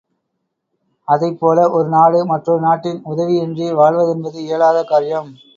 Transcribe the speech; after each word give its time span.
அதைப் 1.07 1.37
போல 1.39 1.67
ஒரு 1.69 1.87
நாடு 1.89 2.25
மற்றொரு 2.25 2.61
நாட்டின் 2.61 2.99
உதவியின்றி 3.05 3.67
வாழ்வதென்பது 3.73 4.37
இயலாத 4.47 4.83
காரியம். 4.83 5.31